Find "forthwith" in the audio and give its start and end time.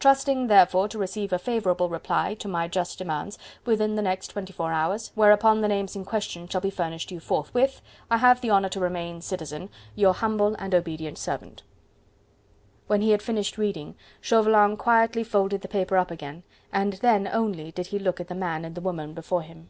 7.20-7.82